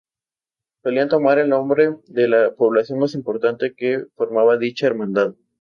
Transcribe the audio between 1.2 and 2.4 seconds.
el nombre de